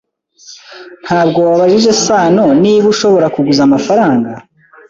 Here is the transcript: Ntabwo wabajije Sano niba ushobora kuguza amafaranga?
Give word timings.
Ntabwo 1.05 1.39
wabajije 1.49 1.91
Sano 2.05 2.45
niba 2.63 2.85
ushobora 2.93 3.27
kuguza 3.35 3.61
amafaranga? 3.67 4.31